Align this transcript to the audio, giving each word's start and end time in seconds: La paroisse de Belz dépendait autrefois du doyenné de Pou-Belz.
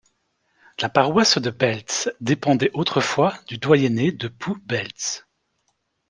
La 0.81 0.89
paroisse 0.89 1.37
de 1.37 1.51
Belz 1.51 2.11
dépendait 2.21 2.71
autrefois 2.73 3.35
du 3.47 3.59
doyenné 3.59 4.11
de 4.11 4.29
Pou-Belz. 4.29 5.27